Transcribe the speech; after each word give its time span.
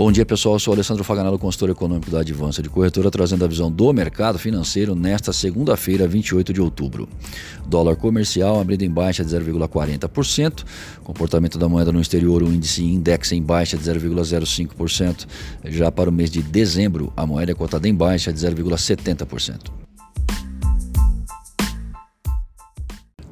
Bom 0.00 0.10
dia, 0.10 0.24
pessoal. 0.24 0.54
Eu 0.54 0.58
sou 0.58 0.72
Alessandro 0.72 1.04
Faganello, 1.04 1.38
consultor 1.38 1.68
econômico 1.68 2.10
da 2.10 2.20
Advança 2.20 2.62
de 2.62 2.70
Corretora, 2.70 3.10
trazendo 3.10 3.44
a 3.44 3.46
visão 3.46 3.70
do 3.70 3.92
mercado 3.92 4.38
financeiro 4.38 4.94
nesta 4.94 5.30
segunda-feira, 5.30 6.08
28 6.08 6.54
de 6.54 6.60
outubro. 6.62 7.06
Dólar 7.66 7.96
comercial 7.96 8.58
abrindo 8.58 8.80
em 8.80 8.88
baixa 8.88 9.22
de 9.22 9.30
0,40%. 9.30 10.64
Comportamento 11.04 11.58
da 11.58 11.68
moeda 11.68 11.92
no 11.92 12.00
exterior, 12.00 12.42
o 12.42 12.50
índice 12.50 12.82
index 12.82 13.30
em 13.32 13.42
baixa 13.42 13.76
de 13.76 13.84
0,05%. 13.84 15.26
Já 15.66 15.92
para 15.92 16.08
o 16.08 16.12
mês 16.12 16.30
de 16.30 16.40
dezembro, 16.40 17.12
a 17.14 17.26
moeda 17.26 17.52
é 17.52 17.54
cotada 17.54 17.86
em 17.86 17.94
baixa 17.94 18.32
de 18.32 18.40
0,70%. 18.40 19.89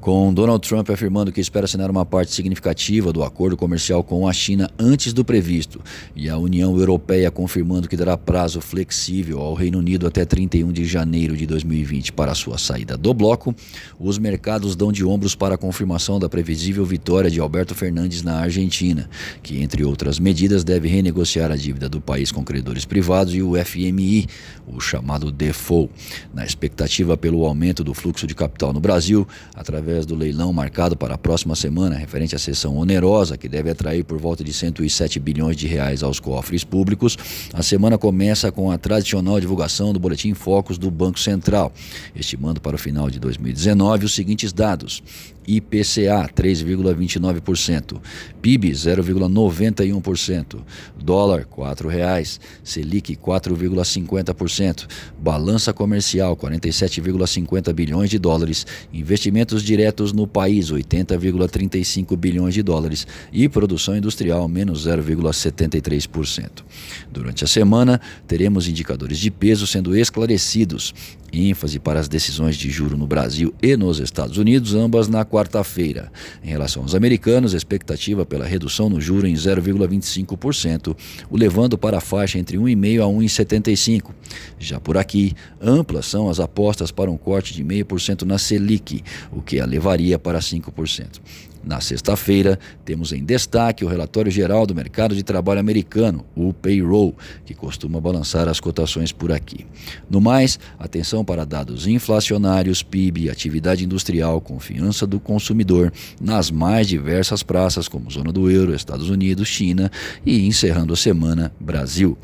Com 0.00 0.32
Donald 0.32 0.66
Trump 0.66 0.90
afirmando 0.90 1.32
que 1.32 1.40
espera 1.40 1.64
assinar 1.64 1.90
uma 1.90 2.06
parte 2.06 2.32
significativa 2.32 3.12
do 3.12 3.22
acordo 3.22 3.56
comercial 3.56 4.02
com 4.04 4.28
a 4.28 4.32
China 4.32 4.70
antes 4.78 5.12
do 5.12 5.24
previsto, 5.24 5.80
e 6.14 6.28
a 6.28 6.38
União 6.38 6.76
Europeia 6.78 7.30
confirmando 7.30 7.88
que 7.88 7.96
dará 7.96 8.16
prazo 8.16 8.60
flexível 8.60 9.40
ao 9.40 9.54
Reino 9.54 9.78
Unido 9.78 10.06
até 10.06 10.24
31 10.24 10.72
de 10.72 10.84
janeiro 10.84 11.36
de 11.36 11.46
2020 11.46 12.12
para 12.12 12.34
sua 12.34 12.58
saída 12.58 12.96
do 12.96 13.12
bloco, 13.12 13.54
os 13.98 14.18
mercados 14.18 14.76
dão 14.76 14.92
de 14.92 15.04
ombros 15.04 15.34
para 15.34 15.56
a 15.56 15.58
confirmação 15.58 16.18
da 16.18 16.28
previsível 16.28 16.84
vitória 16.84 17.30
de 17.30 17.40
Alberto 17.40 17.74
Fernandes 17.74 18.22
na 18.22 18.38
Argentina, 18.38 19.08
que, 19.42 19.60
entre 19.60 19.84
outras 19.84 20.18
medidas, 20.18 20.62
deve 20.62 20.88
renegociar 20.88 21.50
a 21.50 21.56
dívida 21.56 21.88
do 21.88 22.00
país 22.00 22.30
com 22.30 22.44
credores 22.44 22.84
privados 22.84 23.34
e 23.34 23.42
o 23.42 23.52
FMI, 23.56 24.26
o 24.66 24.80
chamado 24.80 25.32
default, 25.32 25.92
na 26.32 26.44
expectativa 26.44 27.16
pelo 27.16 27.44
aumento 27.44 27.82
do 27.82 27.94
fluxo 27.94 28.26
de 28.26 28.34
capital 28.34 28.72
no 28.72 28.80
Brasil, 28.80 29.26
através 29.54 29.87
através 29.88 30.04
do 30.04 30.14
leilão 30.14 30.52
marcado 30.52 30.96
para 30.96 31.14
a 31.14 31.18
próxima 31.18 31.56
semana, 31.56 31.96
referente 31.96 32.36
à 32.36 32.38
sessão 32.38 32.76
onerosa, 32.76 33.38
que 33.38 33.48
deve 33.48 33.70
atrair 33.70 34.04
por 34.04 34.18
volta 34.18 34.44
de 34.44 34.52
107 34.52 35.18
bilhões 35.18 35.56
de 35.56 35.66
reais 35.66 36.02
aos 36.02 36.20
cofres 36.20 36.62
públicos. 36.62 37.16
A 37.54 37.62
semana 37.62 37.96
começa 37.96 38.52
com 38.52 38.70
a 38.70 38.76
tradicional 38.76 39.40
divulgação 39.40 39.94
do 39.94 39.98
Boletim 39.98 40.34
Focus 40.34 40.76
do 40.76 40.90
Banco 40.90 41.18
Central, 41.18 41.72
estimando 42.14 42.60
para 42.60 42.76
o 42.76 42.78
final 42.78 43.08
de 43.08 43.18
2019 43.18 44.04
os 44.04 44.14
seguintes 44.14 44.52
dados: 44.52 45.02
IPCA 45.48 46.28
3,29%, 46.36 47.98
PIB 48.42 48.70
0,91%, 48.72 50.58
dólar 51.02 51.46
R$ 51.50 51.88
reais, 51.88 52.38
Selic 52.62 53.16
4,50%, 53.16 54.86
balança 55.18 55.72
comercial 55.72 56.36
47,50 56.36 57.72
bilhões 57.72 58.10
de 58.10 58.18
dólares, 58.18 58.66
investimentos 58.92 59.62
diretos 59.62 59.77
no 60.12 60.26
país 60.26 60.70
80,35 60.70 62.16
bilhões 62.16 62.54
de 62.54 62.62
dólares 62.62 63.06
e 63.32 63.48
produção 63.48 63.96
industrial 63.96 64.48
menos 64.48 64.86
0,73%. 64.86 66.64
Durante 67.10 67.44
a 67.44 67.46
semana, 67.46 68.00
teremos 68.26 68.68
indicadores 68.68 69.18
de 69.18 69.30
peso 69.30 69.66
sendo 69.66 69.96
esclarecidos 69.96 70.94
ênfase 71.32 71.78
para 71.78 72.00
as 72.00 72.08
decisões 72.08 72.56
de 72.56 72.70
juro 72.70 72.96
no 72.96 73.06
Brasil 73.06 73.54
e 73.62 73.76
nos 73.76 73.98
Estados 73.98 74.38
Unidos, 74.38 74.74
ambas 74.74 75.08
na 75.08 75.24
quarta-feira. 75.24 76.10
Em 76.42 76.48
relação 76.48 76.82
aos 76.82 76.94
americanos, 76.94 77.54
expectativa 77.54 78.24
pela 78.24 78.46
redução 78.46 78.88
no 78.88 79.00
juro 79.00 79.26
em 79.26 79.34
0,25%, 79.34 80.96
o 81.30 81.36
levando 81.36 81.76
para 81.76 81.98
a 81.98 82.00
faixa 82.00 82.38
entre 82.38 82.56
1,5% 82.56 83.00
a 83.00 83.06
1,75%. 83.06 84.10
Já 84.58 84.80
por 84.80 84.96
aqui, 84.96 85.34
amplas 85.60 86.06
são 86.06 86.28
as 86.28 86.40
apostas 86.40 86.90
para 86.90 87.10
um 87.10 87.16
corte 87.16 87.54
de 87.54 87.64
0,5% 87.64 88.22
na 88.22 88.38
Selic, 88.38 89.02
o 89.32 89.42
que 89.42 89.60
a 89.60 89.66
levaria 89.68 90.18
para 90.18 90.40
5%. 90.40 91.20
Na 91.62 91.80
sexta-feira, 91.80 92.58
temos 92.84 93.12
em 93.12 93.24
destaque 93.24 93.84
o 93.84 93.88
relatório 93.88 94.30
geral 94.30 94.66
do 94.66 94.74
mercado 94.74 95.14
de 95.14 95.22
trabalho 95.22 95.60
americano, 95.60 96.24
o 96.34 96.52
payroll, 96.52 97.14
que 97.44 97.54
costuma 97.54 98.00
balançar 98.00 98.48
as 98.48 98.60
cotações 98.60 99.12
por 99.12 99.32
aqui. 99.32 99.66
No 100.08 100.20
mais, 100.20 100.58
atenção 100.78 101.24
para 101.24 101.44
dados 101.44 101.86
inflacionários, 101.86 102.82
PIB, 102.82 103.30
atividade 103.30 103.84
industrial, 103.84 104.40
confiança 104.40 105.06
do 105.06 105.20
consumidor 105.20 105.92
nas 106.20 106.50
mais 106.50 106.86
diversas 106.86 107.42
praças, 107.42 107.88
como 107.88 108.10
zona 108.10 108.32
do 108.32 108.50
euro, 108.50 108.74
Estados 108.74 109.10
Unidos, 109.10 109.48
China 109.48 109.90
e, 110.24 110.46
encerrando 110.46 110.92
a 110.92 110.96
semana, 110.96 111.52
Brasil. 111.60 112.16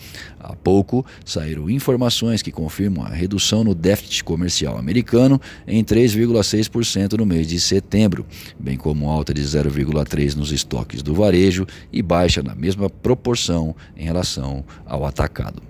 Há 0.45 0.55
pouco 0.55 1.07
saíram 1.25 1.71
informações 1.71 2.43
que 2.43 2.53
confirmam 2.53 3.03
a 3.03 3.09
redução 3.09 3.65
no 3.65 3.75
déficit 3.75 4.23
comercial 4.23 4.77
americano 4.77 5.41
em 5.67 5.83
3,6% 5.83 7.15
no 7.15 7.25
mês 7.25 7.47
de 7.47 7.59
setembro, 7.59 8.27
bem 8.61 8.77
como 8.77 9.09
alta 9.09 9.24
de 9.33 9.43
0,3% 9.43 10.35
nos 10.35 10.53
estoques 10.53 11.03
do 11.03 11.15
varejo 11.15 11.67
e 11.93 12.03
baixa 12.03 12.43
na 12.43 12.55
mesma 12.55 12.91
proporção 12.91 13.75
em 13.97 14.05
relação 14.05 14.65
ao 14.85 15.07
atacado. 15.07 15.63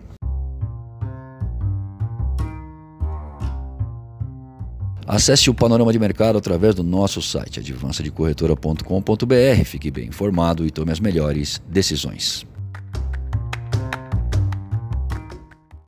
Acesse 5.07 5.51
o 5.51 5.55
panorama 5.55 5.93
de 5.93 5.99
mercado 5.99 6.39
através 6.39 6.75
do 6.75 6.83
nosso 6.83 7.21
site 7.21 7.61
advançadecorretora.com.br. 7.61 9.65
Fique 9.67 9.91
bem 9.91 10.09
informado 10.09 10.67
e 10.67 10.71
tome 10.71 10.93
as 10.93 10.99
melhores 10.99 11.61
decisões. 11.69 12.47